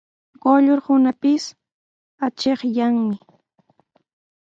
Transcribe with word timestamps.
Quyllurkunapis 0.41 1.43
achikyanmi. 2.25 3.15